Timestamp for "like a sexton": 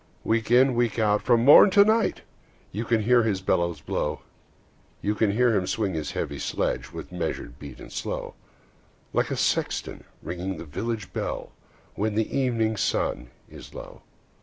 9.13-10.05